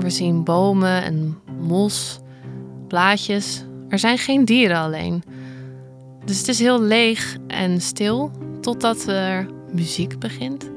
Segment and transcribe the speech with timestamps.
[0.00, 2.18] We zien bomen en mos,
[2.88, 3.64] blaadjes.
[3.88, 5.22] Er zijn geen dieren alleen.
[6.24, 8.30] Dus het is heel leeg en stil
[8.60, 10.70] totdat er muziek begint.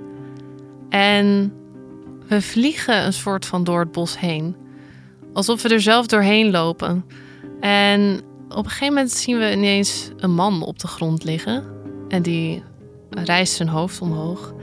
[0.90, 1.54] En
[2.28, 4.56] we vliegen een soort van door het bos heen.
[5.34, 7.06] Alsof we er zelf doorheen lopen.
[7.60, 11.64] En op een gegeven moment zien we ineens een man op de grond liggen.
[12.08, 12.64] En die
[13.10, 14.54] rijst zijn hoofd omhoog.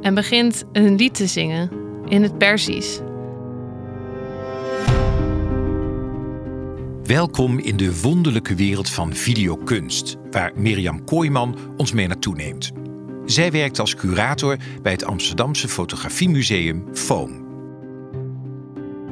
[0.00, 1.70] En begint een lied te zingen
[2.08, 3.00] in het Persisch.
[7.06, 12.72] Welkom in de wonderlijke wereld van videokunst, waar Mirjam Kooijman ons mee naartoe neemt.
[13.26, 17.46] Zij werkt als curator bij het Amsterdamse fotografiemuseum FOAM.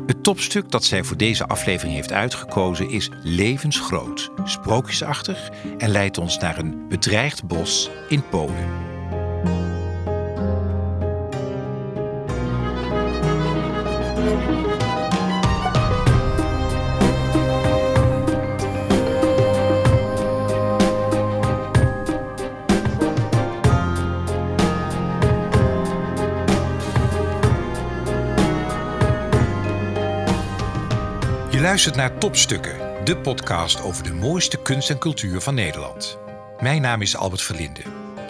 [0.07, 6.39] Het topstuk dat zij voor deze aflevering heeft uitgekozen is levensgroot, sprookjesachtig en leidt ons
[6.39, 8.91] naar een bedreigd bos in Polen.
[31.63, 36.19] Luistert naar Topstukken, de podcast over de mooiste kunst en cultuur van Nederland.
[36.61, 37.83] Mijn naam is Albert Verlinde.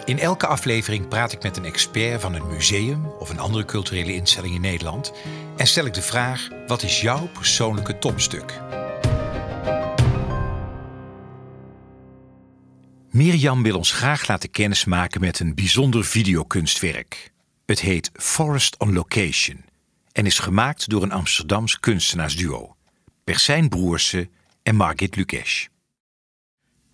[0.05, 4.13] In elke aflevering praat ik met een expert van een museum of een andere culturele
[4.13, 5.13] instelling in Nederland
[5.57, 8.61] en stel ik de vraag: wat is jouw persoonlijke topstuk?
[13.11, 17.31] Mirjam wil ons graag laten kennismaken met een bijzonder videokunstwerk.
[17.65, 19.65] Het heet Forest on Location
[20.11, 22.72] en is gemaakt door een Amsterdams kunstenaarsduo.
[23.23, 24.29] Persijn Broersen
[24.63, 25.65] en Margit Lukesh.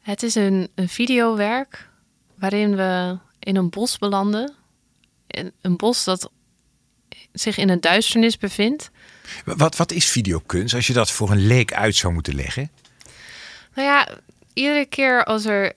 [0.01, 1.89] Het is een, een videowerk
[2.35, 4.53] waarin we in een bos belanden.
[5.61, 6.31] Een bos dat
[7.33, 8.91] zich in een duisternis bevindt.
[9.45, 12.71] Wat, wat is videokunst als je dat voor een leek uit zou moeten leggen?
[13.73, 14.07] Nou ja,
[14.53, 15.73] iedere keer als er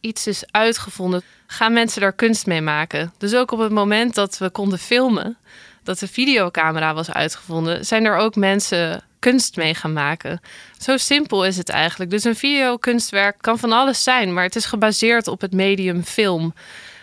[0.00, 3.12] iets is uitgevonden, gaan mensen daar kunst mee maken.
[3.18, 5.36] Dus ook op het moment dat we konden filmen,
[5.82, 10.40] dat de videocamera was uitgevonden, zijn er ook mensen kunst mee gaan maken.
[10.78, 12.10] Zo simpel is het eigenlijk.
[12.10, 16.54] Dus een videokunstwerk kan van alles zijn, maar het is gebaseerd op het medium film.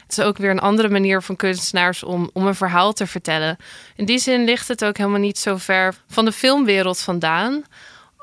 [0.03, 3.57] Het is ook weer een andere manier van kunstenaars om, om een verhaal te vertellen.
[3.95, 7.63] In die zin ligt het ook helemaal niet zo ver van de filmwereld vandaan.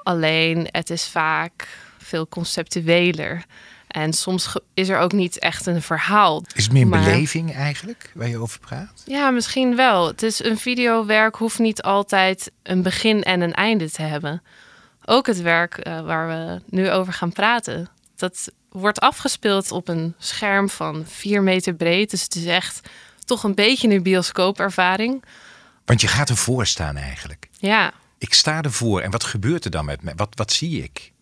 [0.03, 1.69] Alleen het is vaak
[1.99, 3.44] veel conceptueler.
[3.90, 6.42] En soms is er ook niet echt een verhaal.
[6.54, 9.02] Is het meer een beleving eigenlijk waar je over praat?
[9.06, 10.06] Ja, misschien wel.
[10.06, 14.42] Het is een videowerk hoeft niet altijd een begin en een einde te hebben.
[15.04, 20.14] Ook het werk eh, waar we nu over gaan praten, dat wordt afgespeeld op een
[20.18, 22.10] scherm van vier meter breed.
[22.10, 22.80] Dus het is echt
[23.24, 25.24] toch een beetje een bioscoopervaring.
[25.84, 27.48] Want je gaat ervoor staan eigenlijk.
[27.58, 27.92] Ja.
[28.18, 30.12] Ik sta ervoor en wat gebeurt er dan met me?
[30.16, 31.12] Wat, wat zie ik?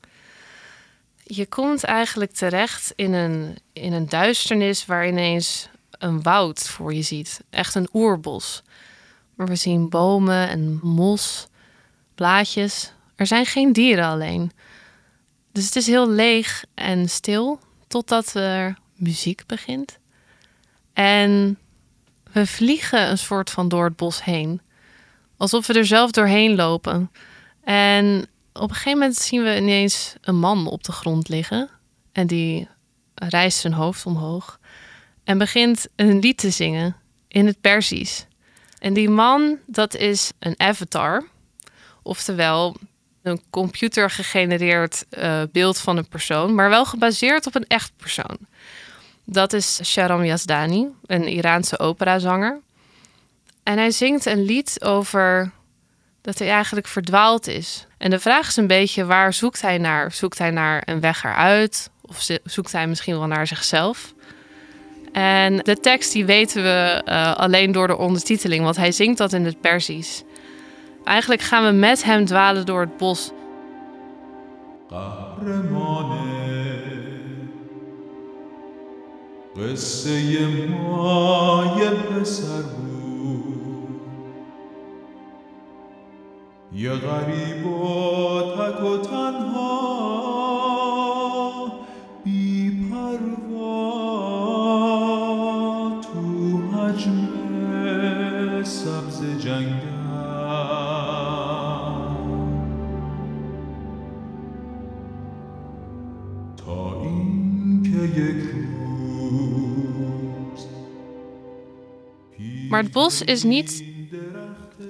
[1.29, 7.03] Je komt eigenlijk terecht in een, in een duisternis waar ineens een woud voor je
[7.03, 7.41] ziet.
[7.51, 8.63] Echt een oerbos.
[9.35, 11.47] Maar we zien bomen en mos,
[12.15, 12.93] blaadjes.
[13.17, 14.53] Er zijn geen dieren alleen.
[15.53, 19.99] Dus het is heel leeg en stil totdat er muziek begint.
[20.93, 21.59] En
[22.33, 24.61] we vliegen een soort van door het bos heen.
[25.37, 27.11] Alsof we er zelf doorheen lopen.
[27.65, 28.27] En
[28.59, 31.69] op een gegeven moment zien we ineens een man op de grond liggen.
[32.13, 32.69] En die
[33.15, 34.59] rijst zijn hoofd omhoog.
[35.25, 36.97] En begint een lied te zingen
[37.29, 38.27] in het Persisch.
[38.79, 41.27] En die man, dat is een avatar.
[42.03, 42.77] Oftewel
[43.23, 46.55] een computergegenereerd uh, beeld van een persoon.
[46.55, 48.39] Maar wel gebaseerd op een echt persoon.
[49.25, 52.61] Dat is Sharam Yazdani, een Iraanse operazanger.
[53.63, 55.53] En hij zingt een lied over
[56.29, 57.87] dat hij eigenlijk verdwaald is.
[57.99, 60.13] En de vraag is een beetje, waar zoekt hij naar?
[60.13, 61.91] Zoekt hij naar een weg eruit?
[62.03, 64.15] Of zoekt hij misschien wel naar zichzelf?
[65.13, 69.33] En de tekst die weten we uh, alleen door de ondertiteling, want hij zingt dat
[69.33, 70.23] in het Persisch.
[71.05, 73.31] Eigenlijk gaan we met hem dwalen door het bos.
[86.77, 89.79] غریب و تک و تنها
[92.25, 93.91] بی پروا
[96.01, 97.29] تو حجم
[98.65, 99.99] سبز جنگل.
[106.57, 108.59] تا این که یک
[112.69, 113.88] Maar het bos is niet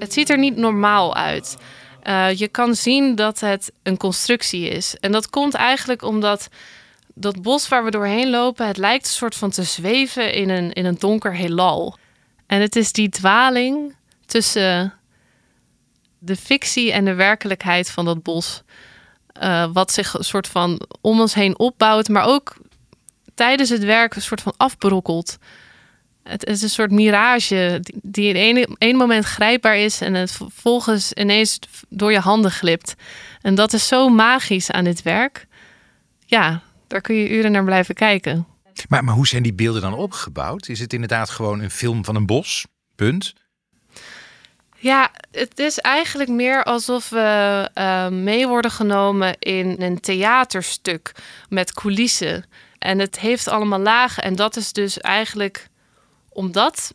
[0.09, 1.57] het ziet er niet normaal uit.
[2.05, 4.97] Uh, je kan zien dat het een constructie is.
[4.97, 6.49] En dat komt eigenlijk omdat
[7.15, 10.73] dat bos waar we doorheen lopen, het lijkt een soort van te zweven in een,
[10.73, 11.99] in een donker heelal.
[12.47, 13.95] En het is die dwaling
[14.27, 14.95] tussen
[16.19, 18.63] de fictie en de werkelijkheid van dat bos.
[19.43, 22.57] Uh, wat zich een soort van om ons heen opbouwt, maar ook
[23.35, 25.39] tijdens het werk een soort van afbrokkelt.
[26.29, 31.59] Het is een soort mirage die in één, moment grijpbaar is en het vervolgens ineens
[31.89, 32.95] door je handen glipt.
[33.41, 35.47] En dat is zo magisch aan dit werk.
[36.27, 38.47] Ja, daar kun je uren naar blijven kijken.
[38.89, 40.69] Maar, maar hoe zijn die beelden dan opgebouwd?
[40.69, 42.67] Is het inderdaad gewoon een film van een bos?
[42.95, 43.35] Punt.
[44.81, 51.13] Ja, het is eigenlijk meer alsof we uh, mee worden genomen in een theaterstuk
[51.49, 52.45] met coulissen.
[52.79, 54.23] En het heeft allemaal lagen.
[54.23, 55.68] En dat is dus eigenlijk
[56.39, 56.95] omdat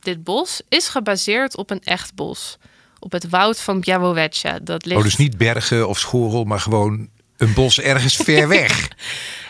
[0.00, 2.58] dit bos is gebaseerd op een echt bos.
[2.98, 4.58] Op het woud van Białowieża.
[4.58, 4.98] Dat ligt...
[4.98, 8.88] Oh, dus niet bergen of schorel, maar gewoon een bos ergens ver weg.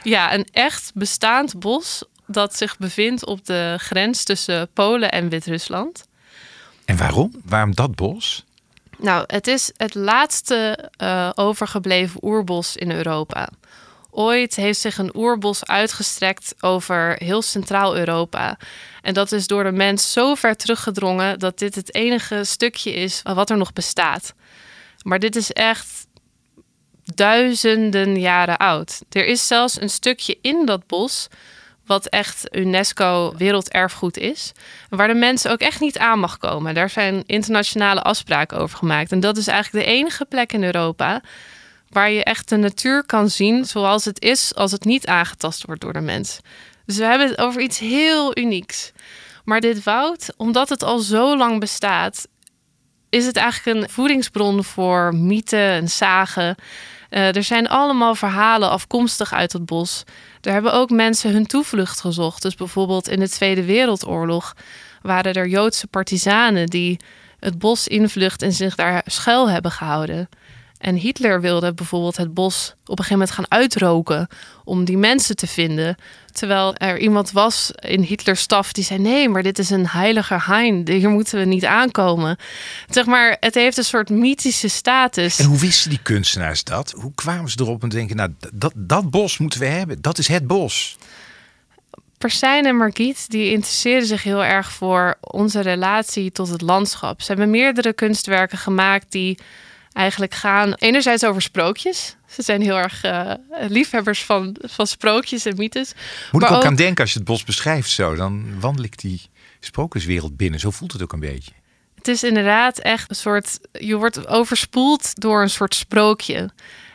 [0.02, 6.06] ja, een echt bestaand bos dat zich bevindt op de grens tussen Polen en Wit-Rusland.
[6.84, 7.32] En waarom?
[7.44, 8.44] Waarom dat bos?
[8.98, 13.48] Nou, het is het laatste uh, overgebleven oerbos in Europa.
[14.14, 18.58] Ooit heeft zich een oerbos uitgestrekt over heel Centraal-Europa.
[19.02, 23.20] En dat is door de mens zo ver teruggedrongen dat dit het enige stukje is
[23.22, 24.34] wat er nog bestaat.
[25.02, 26.06] Maar dit is echt
[27.04, 29.00] duizenden jaren oud.
[29.10, 31.28] Er is zelfs een stukje in dat bos
[31.86, 34.52] wat echt UNESCO werelderfgoed is.
[34.88, 36.74] Waar de mensen ook echt niet aan mag komen.
[36.74, 39.12] Daar zijn internationale afspraken over gemaakt.
[39.12, 41.22] En dat is eigenlijk de enige plek in Europa
[41.92, 45.80] waar je echt de natuur kan zien zoals het is als het niet aangetast wordt
[45.80, 46.38] door de mens.
[46.86, 48.92] Dus we hebben het over iets heel unieks.
[49.44, 52.28] Maar dit woud, omdat het al zo lang bestaat,
[53.08, 56.56] is het eigenlijk een voedingsbron voor mythen en zagen.
[57.10, 60.02] Uh, er zijn allemaal verhalen afkomstig uit het bos.
[60.40, 62.42] Er hebben ook mensen hun toevlucht gezocht.
[62.42, 64.56] Dus bijvoorbeeld in de Tweede Wereldoorlog
[65.02, 67.00] waren er Joodse partizanen die
[67.38, 70.28] het bos invlucht en zich daar schuil hebben gehouden.
[70.82, 74.28] En Hitler wilde bijvoorbeeld het bos op een gegeven moment gaan uitroken
[74.64, 75.96] om die mensen te vinden.
[76.32, 80.38] Terwijl er iemand was in Hitlers staf die zei: nee, maar dit is een heilige
[80.46, 80.88] hein.
[80.88, 82.36] Hier moeten we niet aankomen.
[82.90, 85.38] Zeg maar, het heeft een soort mythische status.
[85.38, 86.94] En hoe wisten die kunstenaars dat?
[86.96, 90.00] Hoe kwamen ze erop en denken: nou, dat, dat bos moeten we hebben.
[90.00, 90.96] Dat is het bos.
[92.18, 97.22] Persijn en Margriet die interesseerden zich heel erg voor onze relatie tot het landschap.
[97.22, 99.38] Ze hebben meerdere kunstwerken gemaakt die
[99.92, 100.74] eigenlijk gaan.
[100.74, 102.16] Enerzijds over sprookjes.
[102.28, 103.32] Ze zijn heel erg uh,
[103.68, 105.92] liefhebbers van, van sprookjes en mythes.
[106.32, 108.14] Moet ik ook, aan denken als je het bos beschrijft zo.
[108.14, 109.20] Dan wandel ik die
[109.60, 110.60] sprookjeswereld binnen.
[110.60, 111.52] Zo voelt het ook een beetje.
[111.94, 113.58] Het is inderdaad echt een soort...
[113.72, 116.50] Je wordt overspoeld door een soort sprookje.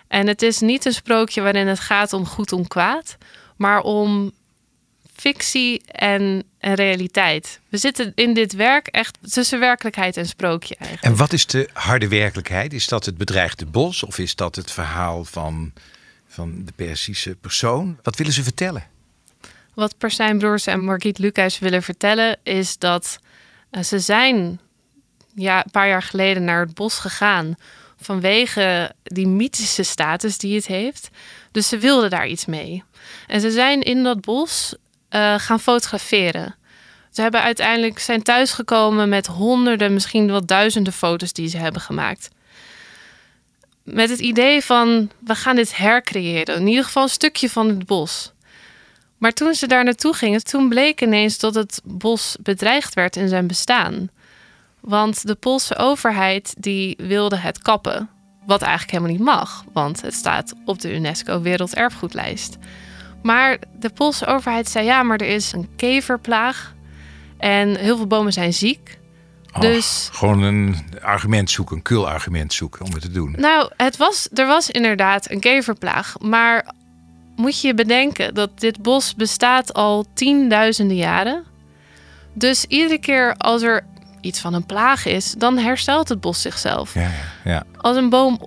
[0.08, 3.18] En het is niet een sprookje waarin het gaat om goed om kwaad.
[3.56, 4.32] Maar om
[5.18, 7.60] fictie en, en, realiteit.
[7.70, 10.76] We zitten in dit werk echt tussen werkelijkheid en sprookje.
[10.76, 11.14] Eigenlijk.
[11.14, 12.74] En wat is de harde werkelijkheid?
[12.74, 15.74] Is dat het bedreigde bos of is dat het verhaal van,
[16.28, 18.00] van de Persische persoon?
[18.04, 18.84] Wat willen ze vertellen?
[19.74, 23.20] Wat Persijn Broers en Margriet Lucas willen vertellen is dat
[23.72, 24.60] uh, ze zijn
[25.36, 27.56] ja, een paar jaar geleden naar het bos gegaan
[28.00, 31.10] vanwege die mythische status die het heeft.
[31.52, 32.84] Dus ze wilden daar iets mee.
[33.28, 34.76] En ze zijn in dat bos
[35.18, 36.56] uh, gaan fotograferen.
[37.12, 42.30] Ze hebben uiteindelijk zijn thuisgekomen met honderden, misschien wel duizenden foto's die ze hebben gemaakt.
[43.84, 47.86] Met het idee van we gaan dit hercreëren, in ieder geval een stukje van het
[47.86, 48.32] bos.
[49.18, 53.28] Maar toen ze daar naartoe gingen, toen bleek ineens dat het bos bedreigd werd in
[53.28, 54.10] zijn bestaan.
[54.80, 58.10] Want de Poolse overheid die wilde het kappen.
[58.46, 62.58] Wat eigenlijk helemaal niet mag, want het staat op de UNESCO Werelderfgoedlijst.
[63.22, 66.76] Maar de Poolse overheid zei ja, maar er is een keverplaag
[67.38, 69.00] en heel veel bomen zijn ziek.
[69.54, 73.36] Oh, dus gewoon een argument zoeken, een kul argument zoeken om het te doen.
[73.38, 76.74] Nou, het was, er was inderdaad een keverplaag, maar
[77.36, 81.44] moet je bedenken dat dit bos bestaat al tienduizenden jaren.
[82.34, 83.86] Dus iedere keer als er
[84.22, 86.94] iets van een plaag is, dan herstelt het bos zichzelf.
[86.94, 87.12] Ja,
[87.44, 87.64] ja.
[87.78, 88.40] Als een boom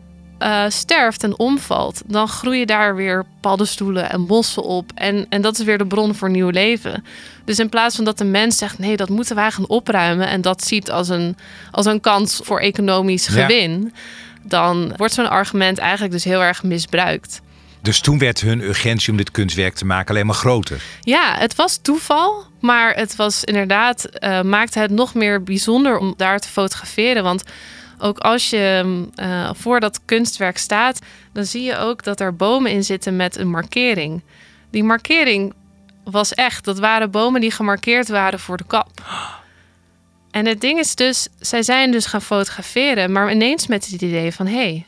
[0.43, 4.91] uh, sterft en omvalt, dan groeien daar weer paddenstoelen en bossen op.
[4.95, 7.05] En, en dat is weer de bron voor nieuw leven.
[7.45, 10.29] Dus in plaats van dat de mens zegt: nee, dat moeten wij gaan opruimen.
[10.29, 11.37] en dat ziet als een,
[11.71, 13.95] als een kans voor economisch gewin.
[14.43, 17.41] dan wordt zo'n argument eigenlijk dus heel erg misbruikt.
[17.83, 20.83] Dus toen werd hun urgentie om dit kunstwerk te maken alleen maar groter.
[21.01, 22.49] Ja, het was toeval.
[22.61, 27.23] Maar het was inderdaad, uh, maakte het nog meer bijzonder om daar te fotograferen.
[27.23, 27.43] Want
[28.01, 30.99] ook als je uh, voor dat kunstwerk staat,
[31.33, 34.23] dan zie je ook dat er bomen in zitten met een markering.
[34.71, 35.55] Die markering
[36.05, 36.65] was echt.
[36.65, 38.91] Dat waren bomen die gemarkeerd waren voor de kap.
[40.31, 44.33] En het ding is dus, zij zijn dus gaan fotograferen, maar ineens met het idee
[44.33, 44.87] van hé, hey,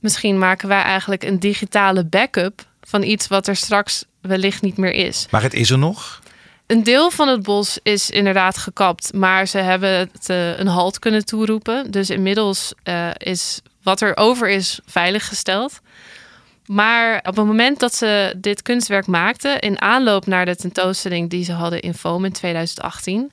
[0.00, 4.92] misschien maken wij eigenlijk een digitale backup van iets wat er straks wellicht niet meer
[4.92, 5.26] is.
[5.30, 6.22] Maar het is er nog?
[6.66, 10.98] Een deel van het bos is inderdaad gekapt, maar ze hebben het uh, een halt
[10.98, 11.90] kunnen toeroepen.
[11.90, 15.80] Dus inmiddels uh, is wat er over is veiliggesteld.
[16.66, 21.44] Maar op het moment dat ze dit kunstwerk maakten, in aanloop naar de tentoonstelling die
[21.44, 23.32] ze hadden in Foam in 2018,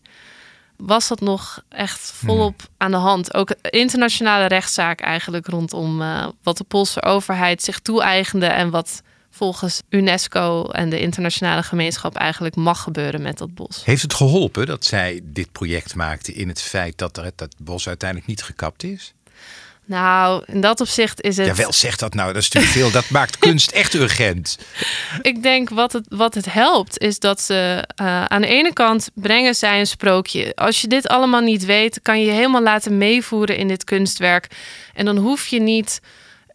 [0.77, 2.69] was dat nog echt volop hmm.
[2.77, 3.33] aan de hand.
[3.33, 9.01] Ook internationale rechtszaak eigenlijk rondom uh, wat de Poolse overheid zich toe-eigende en wat
[9.35, 13.85] volgens UNESCO en de internationale gemeenschap eigenlijk mag gebeuren met dat bos.
[13.85, 17.87] Heeft het geholpen dat zij dit project maakte in het feit dat er, dat bos
[17.87, 19.13] uiteindelijk niet gekapt is?
[19.85, 21.45] Nou, in dat opzicht is het.
[21.45, 22.91] Ja, wel zeg dat nou, dat is natuurlijk veel.
[22.91, 24.57] Dat maakt kunst echt urgent.
[25.21, 29.09] Ik denk wat het, wat het helpt, is dat ze uh, aan de ene kant
[29.13, 30.55] brengen zij een sprookje.
[30.55, 34.47] Als je dit allemaal niet weet, kan je je helemaal laten meevoeren in dit kunstwerk.
[34.93, 35.99] En dan hoef je niet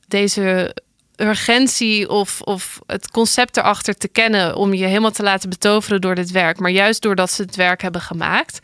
[0.09, 0.75] deze
[1.21, 6.15] urgentie of, of het concept erachter te kennen om je helemaal te laten betoveren door
[6.15, 6.59] dit werk.
[6.59, 8.59] Maar juist doordat ze het werk hebben gemaakt.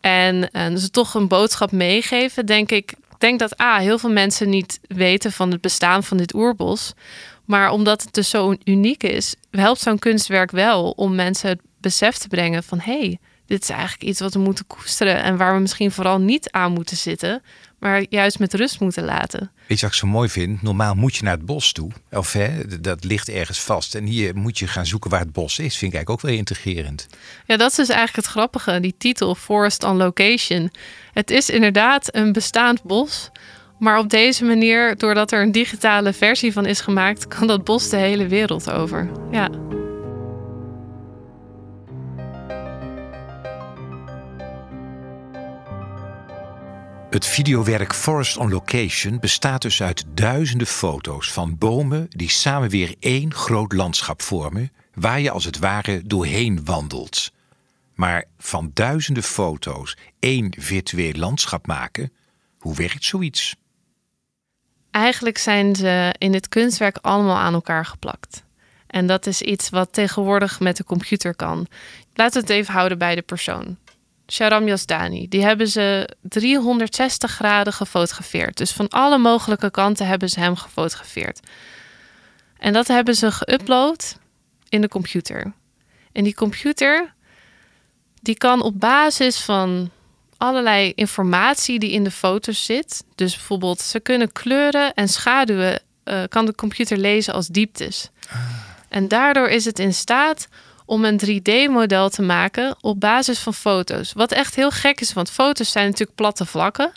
[0.00, 4.48] En, en ze toch een boodschap meegeven, denk ik, denk dat A, heel veel mensen
[4.48, 6.92] niet weten van het bestaan van dit oerbos.
[7.44, 12.16] Maar omdat het dus zo uniek is, helpt zo'n kunstwerk wel om mensen het besef
[12.16, 15.54] te brengen van hé, hey, dit is eigenlijk iets wat we moeten koesteren en waar
[15.54, 17.42] we misschien vooral niet aan moeten zitten,
[17.84, 19.50] maar juist met rust moeten laten.
[19.66, 20.62] Weet je wat ik zo mooi vind?
[20.62, 21.90] Normaal moet je naar het bos toe.
[22.10, 23.94] Of hè, dat ligt ergens vast.
[23.94, 25.76] En hier moet je gaan zoeken waar het bos is.
[25.76, 27.06] Vind ik eigenlijk ook wel integrerend.
[27.46, 28.80] Ja, dat is dus eigenlijk het grappige.
[28.80, 30.70] Die titel, Forest on Location.
[31.12, 33.30] Het is inderdaad een bestaand bos.
[33.78, 37.88] Maar op deze manier, doordat er een digitale versie van is gemaakt, kan dat bos
[37.88, 39.10] de hele wereld over.
[39.30, 39.48] Ja.
[47.14, 52.94] Het videowerk Forest on Location bestaat dus uit duizenden foto's van bomen die samen weer
[53.00, 57.32] één groot landschap vormen, waar je als het ware doorheen wandelt.
[57.94, 62.12] Maar van duizenden foto's één virtueel landschap maken,
[62.58, 63.56] hoe werkt zoiets?
[64.90, 68.44] Eigenlijk zijn ze in het kunstwerk allemaal aan elkaar geplakt.
[68.86, 71.66] En dat is iets wat tegenwoordig met de computer kan.
[72.14, 73.76] Laten we het even houden bij de persoon.
[74.26, 75.28] Sharam Yazdani.
[75.28, 78.56] Die hebben ze 360 graden gefotografeerd.
[78.56, 81.40] Dus van alle mogelijke kanten hebben ze hem gefotografeerd.
[82.58, 84.18] En dat hebben ze geüpload
[84.68, 85.52] in de computer.
[86.12, 87.14] En die computer
[88.20, 89.90] die kan op basis van
[90.36, 93.04] allerlei informatie die in de foto's zit.
[93.14, 98.10] Dus bijvoorbeeld ze kunnen kleuren en schaduwen uh, kan de computer lezen als dieptes.
[98.28, 98.38] Ah.
[98.88, 100.48] En daardoor is het in staat
[100.84, 104.12] om een 3D-model te maken op basis van foto's.
[104.12, 106.92] Wat echt heel gek is, want foto's zijn natuurlijk platte vlakken.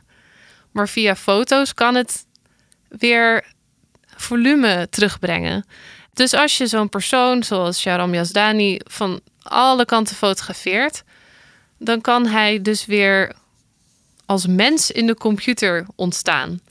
[0.71, 2.25] Maar via foto's kan het
[2.87, 3.45] weer
[4.15, 5.65] volume terugbrengen.
[6.13, 11.03] Dus als je zo'n persoon zoals Sharam Yazdani van alle kanten fotografeert,
[11.79, 13.33] dan kan hij dus weer
[14.25, 16.61] als mens in de computer ontstaan.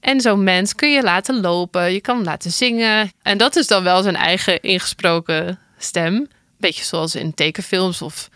[0.00, 3.12] En zo'n mens kun je laten lopen, je kan hem laten zingen.
[3.22, 6.28] En dat is dan wel zijn eigen ingesproken stem
[6.60, 8.28] beetje zoals in tekenfilms of.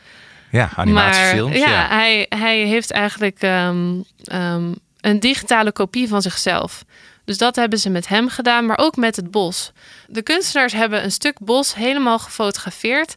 [0.50, 1.58] Ja, animatiefilms.
[1.58, 6.84] Maar, ja, Hij, hij heeft eigenlijk ehm, ehm, een digitale kopie van zichzelf.
[7.24, 9.72] Dus dat hebben ze met hem gedaan, maar ook met het bos.
[10.06, 13.16] De kunstenaars hebben een stuk bos helemaal gefotografeerd.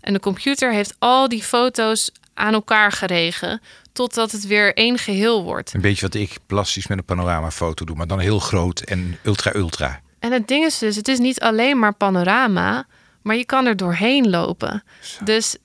[0.00, 3.60] En de computer heeft al die foto's aan elkaar geregen.
[3.92, 5.74] Totdat het weer één geheel wordt.
[5.74, 10.00] Een beetje wat ik plastisch met een panoramafoto doe, maar dan heel groot en ultra-ultra.
[10.18, 12.86] En het ding is dus, het is niet alleen maar panorama
[13.26, 14.82] maar je kan er doorheen lopen.
[15.24, 15.56] Dus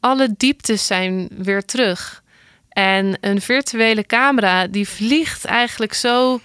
[0.00, 2.22] alle dieptes zijn weer terug.
[2.68, 6.40] En een virtuele camera die vliegt eigenlijk zo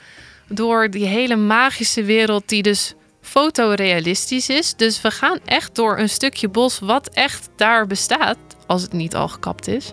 [0.47, 4.75] door die hele magische wereld die dus fotorealistisch is.
[4.75, 9.15] Dus we gaan echt door een stukje bos wat echt daar bestaat, als het niet
[9.15, 9.91] al gekapt is.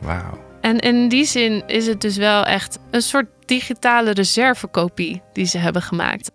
[0.00, 0.44] Wauw.
[0.60, 5.58] En in die zin is het dus wel echt een soort digitale reservekopie die ze
[5.58, 6.30] hebben gemaakt.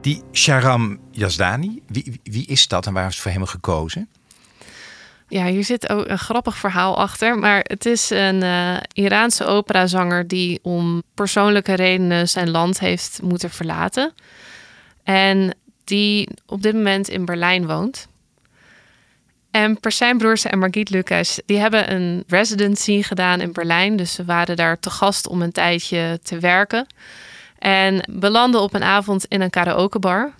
[0.00, 4.08] Die Sharam Yazdani, wie, wie is dat en waar is het voor hem gekozen?
[5.28, 7.38] Ja, hier zit ook een grappig verhaal achter.
[7.38, 13.50] Maar het is een uh, Iraanse operazanger die om persoonlijke redenen zijn land heeft moeten
[13.50, 14.12] verlaten.
[15.02, 15.54] En
[15.84, 18.08] die op dit moment in Berlijn woont.
[19.50, 23.96] En Persijn Broers en Margit Lucas, die hebben een residency gedaan in Berlijn.
[23.96, 26.86] Dus ze waren daar te gast om een tijdje te werken.
[27.60, 30.32] En belanden op een avond in een karaokebar.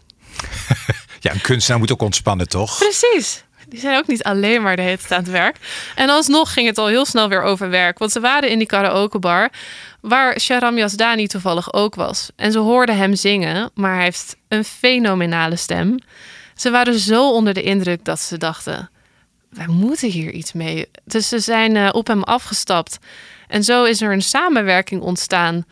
[1.20, 2.78] ja, een kunstenaar moet ook ontspannen, toch?
[2.78, 3.44] Precies.
[3.68, 5.56] Die zijn ook niet alleen maar de hele tijd aan het werk.
[5.94, 7.98] En alsnog ging het al heel snel weer over werk.
[7.98, 9.50] Want ze waren in die karaokebar
[10.00, 12.30] waar Sharam Yasdani toevallig ook was.
[12.36, 15.98] En ze hoorden hem zingen, maar hij heeft een fenomenale stem.
[16.54, 18.90] Ze waren zo onder de indruk dat ze dachten:
[19.48, 20.90] wij moeten hier iets mee.
[21.04, 22.98] Dus ze zijn uh, op hem afgestapt.
[23.48, 25.64] En zo is er een samenwerking ontstaan.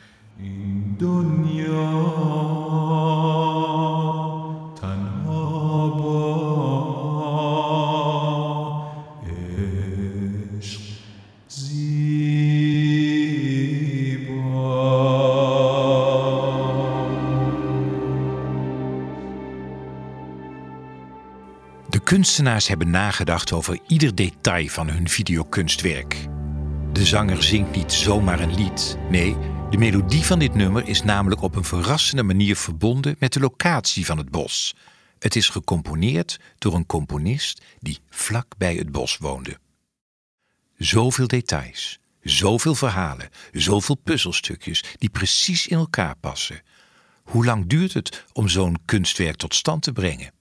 [22.09, 26.17] Kunstenaars hebben nagedacht over ieder detail van hun videokunstwerk.
[26.93, 28.99] De zanger zingt niet zomaar een lied.
[29.11, 29.37] Nee,
[29.71, 34.07] de melodie van dit nummer is namelijk op een verrassende manier verbonden met de locatie
[34.07, 34.75] van het bos.
[35.19, 39.59] Het is gecomponeerd door een componist die vlak bij het bos woonde.
[40.77, 46.63] Zoveel details, zoveel verhalen, zoveel puzzelstukjes die precies in elkaar passen.
[47.23, 50.33] Hoe lang duurt het om zo'n kunstwerk tot stand te brengen?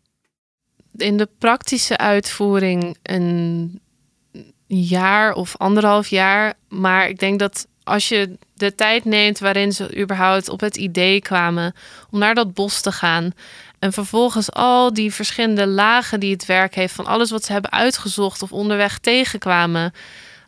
[0.97, 3.81] in de praktische uitvoering een
[4.67, 6.53] jaar of anderhalf jaar.
[6.67, 11.21] Maar ik denk dat als je de tijd neemt waarin ze überhaupt op het idee
[11.21, 11.73] kwamen
[12.09, 13.31] om naar dat bos te gaan.
[13.79, 17.71] En vervolgens al die verschillende lagen die het werk heeft, van alles wat ze hebben
[17.71, 19.93] uitgezocht of onderweg tegenkwamen.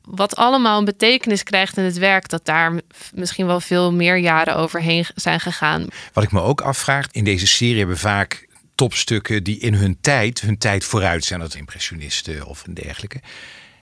[0.01, 2.81] Wat allemaal een betekenis krijgt in het werk, dat daar
[3.13, 5.87] misschien wel veel meer jaren overheen zijn gegaan.
[6.13, 9.97] Wat ik me ook afvraag, in deze serie hebben we vaak topstukken die in hun
[10.01, 13.21] tijd, hun tijd vooruit zijn, dat impressionisten of een dergelijke.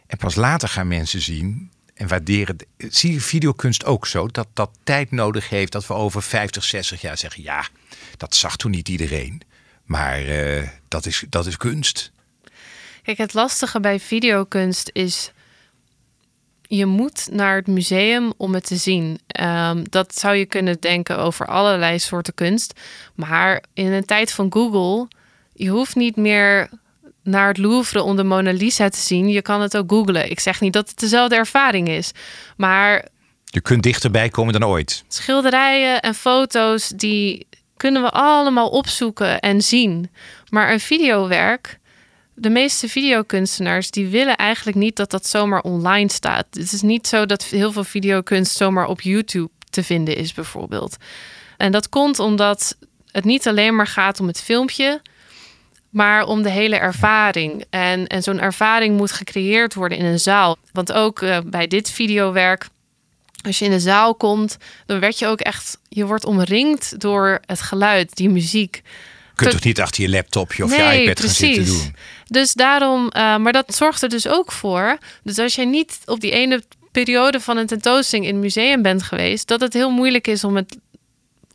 [0.07, 2.57] En pas later gaan mensen zien en waarderen.
[2.77, 7.01] Zie je videokunst ook zo dat dat tijd nodig heeft dat we over 50, 60
[7.01, 7.67] jaar zeggen: ja,
[8.17, 9.41] dat zag toen niet iedereen,
[9.83, 12.11] maar uh, dat, is, dat is kunst.
[13.03, 15.31] Kijk, het lastige bij videokunst is
[16.61, 19.19] je moet naar het museum om het te zien.
[19.41, 22.79] Um, dat zou je kunnen denken over allerlei soorten kunst.
[23.15, 25.07] Maar in een tijd van Google,
[25.53, 26.69] je hoeft niet meer
[27.27, 29.29] naar het Louvre om de Mona Lisa te zien.
[29.29, 30.29] Je kan het ook googlen.
[30.29, 32.11] Ik zeg niet dat het dezelfde ervaring is,
[32.57, 33.05] maar
[33.43, 35.03] je kunt dichterbij komen dan ooit.
[35.07, 40.09] Schilderijen en foto's die kunnen we allemaal opzoeken en zien.
[40.49, 41.79] Maar een videowerk,
[42.33, 46.45] de meeste videokunstenaars die willen eigenlijk niet dat dat zomaar online staat.
[46.51, 50.97] Het is niet zo dat heel veel videokunst zomaar op YouTube te vinden is, bijvoorbeeld.
[51.57, 52.77] En dat komt omdat
[53.11, 55.01] het niet alleen maar gaat om het filmpje,
[55.89, 57.65] maar om de hele ervaring.
[57.69, 60.57] En, en zo'n ervaring moet gecreëerd worden in een zaal.
[60.71, 62.67] Want ook uh, bij dit videowerk,
[63.45, 67.39] als je in de zaal komt, dan werd je ook echt, je wordt omringd door
[67.45, 68.81] het geluid, die muziek
[69.37, 71.95] kunt toch niet achter je laptopje of je iPad gaan zitten doen.
[72.27, 74.97] Dus daarom, uh, maar dat zorgt er dus ook voor.
[75.23, 79.03] Dus als jij niet op die ene periode van een tentoonstelling in het museum bent
[79.03, 80.77] geweest, dat het heel moeilijk is om het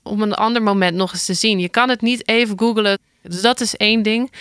[0.02, 1.58] op een ander moment nog eens te zien.
[1.58, 2.98] Je kan het niet even googlen.
[3.22, 4.32] Dus dat is één ding,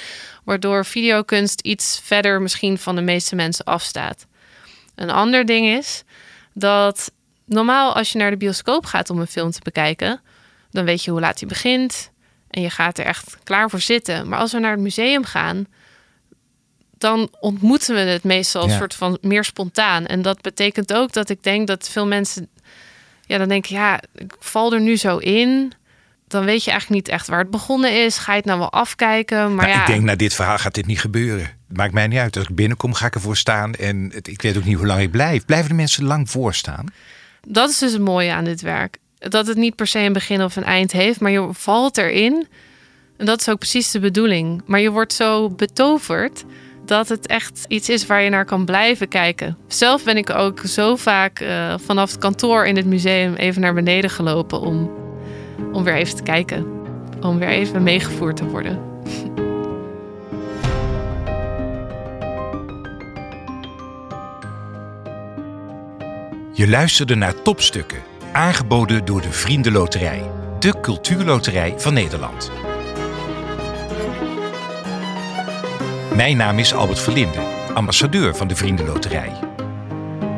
[0.44, 4.26] waardoor videokunst iets verder misschien van de meeste mensen afstaat.
[4.96, 6.04] Een ander ding is
[6.54, 7.12] dat
[7.46, 10.22] normaal als je naar de bioscoop gaat om een film te bekijken,
[10.72, 12.12] dan weet je hoe laat hij begint.
[12.50, 14.28] En je gaat er echt klaar voor zitten.
[14.28, 15.67] Maar als we naar het museum gaan,
[16.98, 20.06] dan ontmoeten we het meestal een soort van meer spontaan.
[20.06, 22.50] En dat betekent ook dat ik denk dat veel mensen,
[23.26, 25.74] ja, dan denken, ja, ik val er nu zo in.
[26.32, 28.17] Dan weet je eigenlijk niet echt waar het begonnen is.
[28.17, 29.56] Ga je het nou wel afkijken?
[29.56, 29.82] Maar nou, ja.
[29.82, 31.50] Ik denk, na dit verhaal gaat dit niet gebeuren.
[31.67, 32.38] Maakt mij niet uit.
[32.38, 33.74] Als ik binnenkom, ga ik ervoor staan.
[33.74, 35.46] En ik weet ook niet hoe lang ik blijf.
[35.46, 36.86] Blijven de mensen lang voorstaan?
[37.48, 38.98] Dat is dus het mooie aan dit werk
[39.30, 42.48] dat het niet per se een begin of een eind heeft, maar je valt erin.
[43.17, 44.62] En dat is ook precies de bedoeling.
[44.65, 46.44] Maar je wordt zo betoverd
[46.86, 49.58] dat het echt iets is waar je naar kan blijven kijken.
[49.67, 53.74] Zelf ben ik ook zo vaak uh, vanaf het kantoor in het museum even naar
[53.74, 54.91] beneden gelopen om,
[55.72, 56.66] om weer even te kijken.
[57.22, 58.80] Om weer even meegevoerd te worden.
[66.54, 68.00] Je luisterde naar topstukken
[68.32, 72.52] Aangeboden door de Vriendenloterij, de cultuurloterij van Nederland.
[76.16, 77.40] Mijn naam is Albert Verlinde.
[77.74, 79.32] ambassadeur van de Vriendenloterij.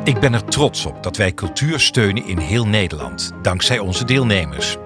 [0.04, 4.76] Ik ben er trots op dat wij cultuur steunen in heel Nederland, dankzij onze deelnemers.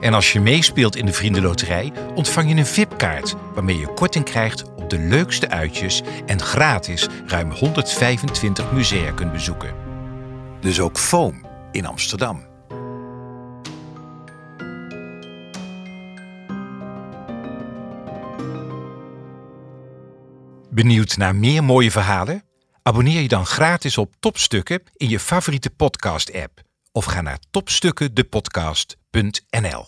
[0.00, 4.64] En als je meespeelt in de Vriendenloterij, ontvang je een VIP-kaart waarmee je korting krijgt
[4.74, 9.74] op de leukste uitjes en gratis ruim 125 musea kunt bezoeken.
[10.60, 12.46] Dus ook Foam in Amsterdam.
[20.70, 22.42] Benieuwd naar meer mooie verhalen?
[22.82, 26.66] Abonneer je dan gratis op Topstukken in je favoriete podcast-app
[26.98, 29.86] of ga naar topstukkendepodcast.nl.